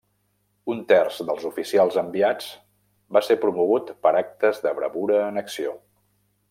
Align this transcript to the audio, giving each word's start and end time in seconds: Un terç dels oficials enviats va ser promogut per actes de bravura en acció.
Un 0.75 0.79
terç 0.91 1.19
dels 1.27 1.45
oficials 1.49 1.99
enviats 2.03 2.49
va 3.17 3.25
ser 3.29 3.39
promogut 3.45 3.95
per 4.07 4.17
actes 4.27 4.65
de 4.67 4.77
bravura 4.81 5.25
en 5.29 5.43
acció. 5.45 5.81